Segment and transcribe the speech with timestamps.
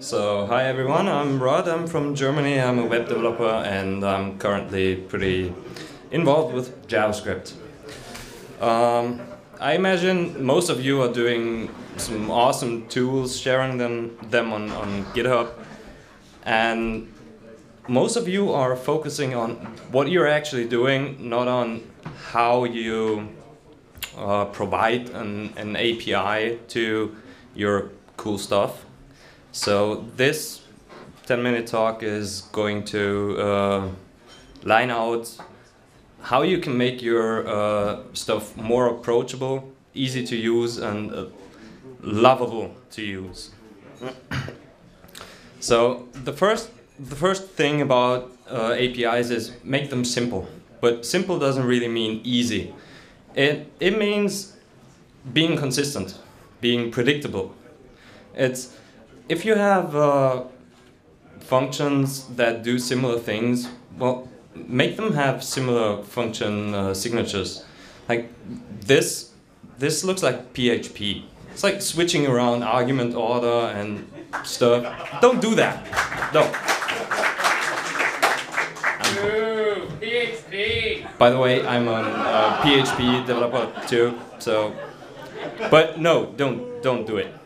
[0.00, 4.94] So, hi everyone, I'm Rod, I'm from Germany, I'm a web developer and I'm currently
[4.94, 5.52] pretty
[6.12, 7.54] involved with JavaScript.
[8.60, 9.20] Um,
[9.58, 15.04] I imagine most of you are doing some awesome tools, sharing them, them on, on
[15.06, 15.50] GitHub,
[16.44, 17.12] and
[17.88, 19.56] most of you are focusing on
[19.90, 21.82] what you're actually doing, not on
[22.28, 23.28] how you
[24.16, 27.16] uh, provide an, an API to
[27.56, 28.84] your cool stuff.
[29.52, 30.62] So this
[31.26, 33.88] 10 minute talk is going to uh,
[34.64, 35.30] line out
[36.20, 41.26] how you can make your uh, stuff more approachable, easy to use, and uh,
[42.00, 43.50] lovable to use.
[45.60, 50.48] so the first, the first thing about uh, APIs is make them simple.
[50.80, 52.74] But simple doesn't really mean easy.
[53.34, 54.56] It, it means
[55.32, 56.18] being consistent,
[56.60, 57.54] being predictable.
[58.34, 58.76] It's
[59.28, 60.44] if you have uh,
[61.40, 67.64] functions that do similar things, well, make them have similar function uh, signatures.
[68.08, 68.30] Like
[68.80, 69.32] this,
[69.78, 71.24] this looks like PHP.
[71.52, 74.10] It's like switching around argument order and
[74.44, 75.20] stuff.
[75.20, 75.84] Don't do that.
[76.32, 76.54] Don't.
[80.00, 81.18] PHP.
[81.18, 84.72] By the way, I'm a uh, PHP developer too, so.
[85.70, 87.37] But no, don't don't do it.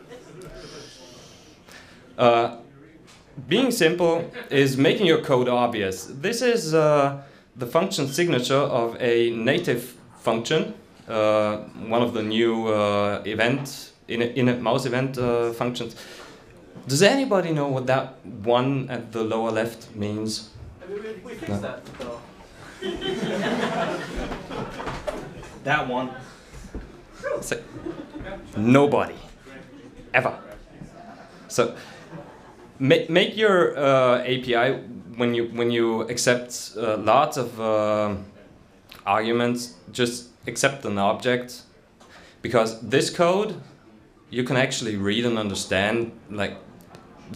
[2.17, 2.57] Uh,
[3.47, 6.05] being simple is making your code obvious.
[6.05, 7.21] This is uh,
[7.55, 10.75] the function signature of a native function,
[11.07, 15.95] uh, one of the new uh, event in a, in a mouse event uh, functions.
[16.87, 20.49] Does anybody know what that one at the lower left means?
[21.25, 21.59] We fixed no.
[21.59, 21.81] that
[25.63, 26.11] that one.
[27.41, 27.61] So,
[28.57, 29.15] nobody,
[30.13, 30.37] ever.
[31.47, 31.75] So
[32.83, 34.73] make, make your uh, API
[35.15, 38.15] when you when you accept uh, lots of uh,
[39.05, 41.61] arguments, just accept an object,
[42.41, 43.55] because this code
[44.29, 46.57] you can actually read and understand like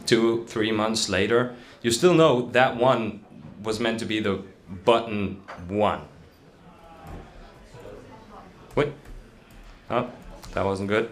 [0.06, 1.56] two three months later.
[1.82, 3.24] You still know that one
[3.64, 4.42] was meant to be the
[4.84, 6.02] button one.
[8.74, 8.92] What?
[9.90, 10.10] Oh,
[10.54, 11.10] that wasn't good.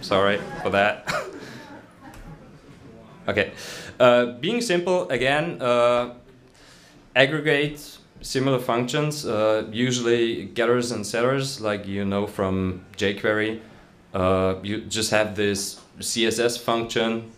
[0.00, 1.06] Sorry for that.
[3.30, 3.52] Okay.
[4.00, 6.14] Uh, being simple, again, uh,
[7.14, 13.60] aggregate similar functions, uh, usually getters and setters, like you know from jQuery.
[14.12, 17.30] Uh, you just have this CSS function.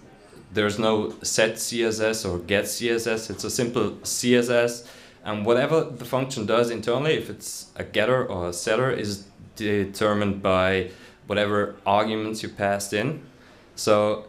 [0.54, 3.28] There's no set CSS or get CSS.
[3.28, 4.86] It's a simple CSS.
[5.24, 9.26] And whatever the function does internally, if it's a getter or a setter, is
[9.56, 10.90] determined by
[11.26, 13.22] whatever arguments you passed in.
[13.76, 14.26] So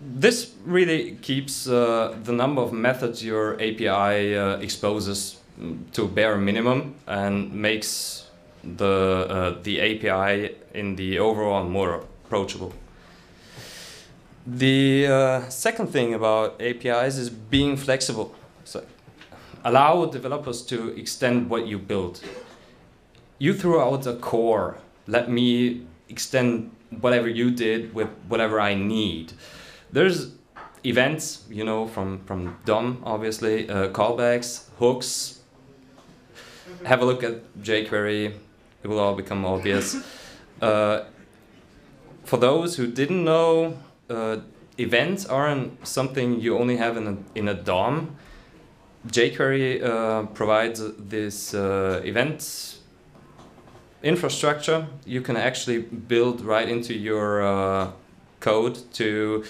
[0.00, 5.38] this really keeps uh, the number of methods your API uh, exposes
[5.92, 8.28] to bare minimum and makes
[8.62, 12.72] the uh, the API in the overall more approachable.
[14.46, 18.34] The uh, second thing about APIs is being flexible.
[18.64, 18.84] So
[19.64, 22.22] allow developers to extend what you build.
[23.38, 24.78] You threw out a core.
[25.06, 26.70] Let me extend
[27.00, 29.32] whatever you did with whatever I need.
[29.92, 30.32] There's
[30.84, 35.40] events, you know, from, from DOM, obviously, uh, callbacks, hooks.
[36.84, 38.34] Have a look at jQuery,
[38.82, 39.96] it will all become obvious.
[40.60, 41.04] Uh,
[42.24, 43.78] for those who didn't know,
[44.10, 44.38] uh,
[44.76, 48.16] events aren't something you only have in a, in a DOM.
[49.06, 52.78] jQuery uh, provides this uh, event
[54.02, 57.90] infrastructure you can actually build right into your uh,
[58.40, 59.44] code to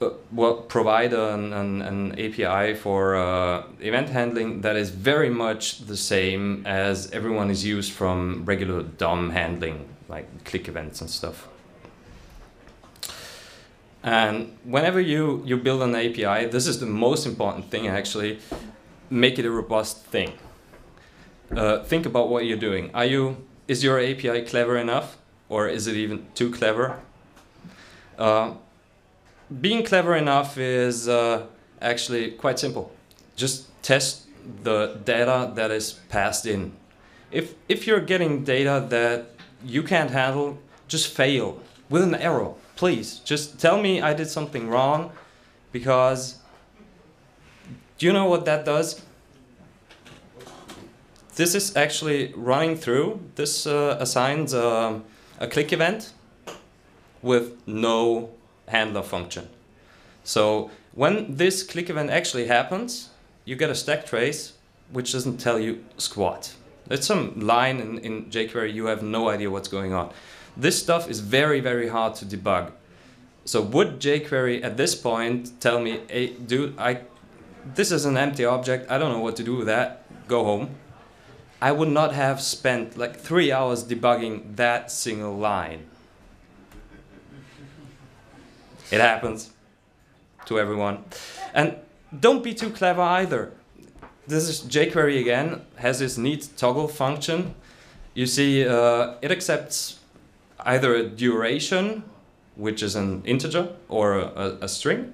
[0.00, 5.80] uh, well, provide an, an, an, API for uh, event handling that is very much
[5.86, 11.48] the same as everyone is used from regular DOM handling, like click events and stuff.
[14.04, 18.38] And whenever you, you build an API, this is the most important thing actually,
[19.10, 20.32] make it a robust thing.
[21.50, 22.90] Uh, think about what you're doing.
[22.94, 23.36] Are you,
[23.66, 25.18] is your API clever enough?
[25.48, 27.00] Or is it even too clever?
[29.48, 31.46] Being clever enough is uh,
[31.80, 32.92] actually quite simple.
[33.36, 34.26] Just test
[34.62, 36.72] the data that is passed in.
[37.30, 39.30] If, if you're getting data that
[39.64, 42.52] you can't handle, just fail with an error.
[42.76, 45.12] Please, just tell me I did something wrong
[45.72, 46.38] because
[47.98, 49.02] do you know what that does?
[51.34, 53.20] This is actually running through.
[53.34, 55.00] This uh, assigns uh,
[55.38, 56.12] a click event
[57.22, 58.30] with no
[58.68, 59.48] handler function.
[60.24, 63.10] So when this click event actually happens,
[63.44, 64.52] you get a stack trace
[64.90, 66.54] which doesn't tell you squat.
[66.90, 70.12] It's some line in, in jQuery, you have no idea what's going on.
[70.56, 72.72] This stuff is very, very hard to debug.
[73.44, 77.00] So would jQuery at this point tell me, hey, dude, I,
[77.74, 80.70] this is an empty object, I don't know what to do with that, go home.
[81.60, 85.86] I would not have spent like three hours debugging that single line.
[88.90, 89.50] It happens
[90.46, 91.04] to everyone.
[91.54, 91.76] And
[92.18, 93.52] don't be too clever either.
[94.26, 97.54] This is jQuery again, has this neat toggle function.
[98.14, 100.00] You see, uh, it accepts
[100.60, 102.04] either a duration,
[102.56, 105.12] which is an integer, or a, a string.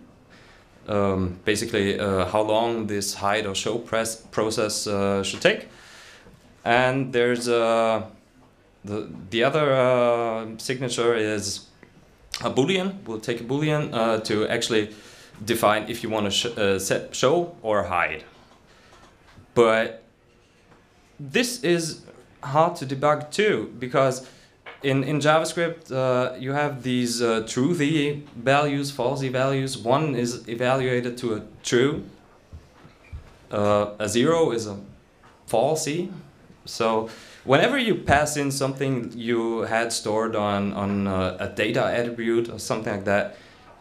[0.89, 5.69] Um, basically, uh, how long this hide or show press process uh, should take.
[6.65, 8.07] And there's uh,
[8.85, 11.67] the, the other uh, signature is
[12.43, 13.05] a boolean.
[13.07, 14.95] We'll take a boolean uh, to actually
[15.45, 18.25] define if you want to sh uh, set show or hide.
[19.55, 20.03] But
[21.19, 22.03] this is
[22.43, 24.29] hard to debug too because
[24.83, 29.79] in, in JavaScript uh, you have these uh, truthy values, falsy values.
[29.79, 32.05] One is evaluated to a true.
[33.51, 34.77] Uh, a zero is a
[35.49, 36.11] falsy.
[36.65, 37.09] So
[37.45, 42.59] whenever you pass in something you had stored on, on uh, a data attribute or
[42.59, 43.37] something like that,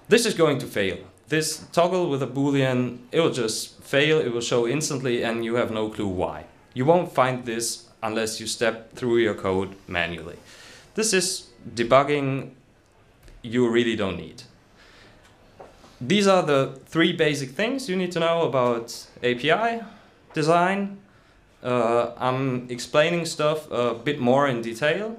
[0.10, 0.98] this is going to fail
[1.34, 5.56] this toggle with a boolean, it will just fail, it will show instantly and you
[5.56, 6.46] have no clue why.
[6.76, 10.38] You won't find this unless you step through your code manually.
[10.94, 12.52] This is debugging
[13.42, 14.44] you really don't need.
[16.00, 19.82] These are the three basic things you need to know about API
[20.34, 21.00] design.
[21.64, 25.16] Uh, I'm explaining stuff a bit more in detail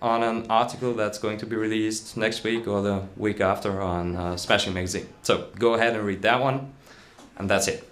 [0.00, 4.16] on an article that's going to be released next week or the week after on
[4.16, 5.08] uh, Smashing Magazine.
[5.22, 6.72] So go ahead and read that one,
[7.36, 7.84] and that's it.